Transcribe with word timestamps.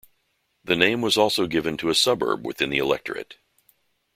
The 0.63 0.75
name 0.75 1.01
was 1.01 1.15
also 1.15 1.45
given 1.45 1.77
to 1.77 1.89
a 1.89 1.93
suburb 1.93 2.43
within 2.43 2.71
the 2.71 2.79
electorate. 2.79 3.35